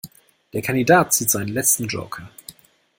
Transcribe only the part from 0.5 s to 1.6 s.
Der Kandidat zieht seinen